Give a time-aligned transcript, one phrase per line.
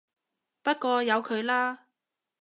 [0.63, 1.89] 不過由佢啦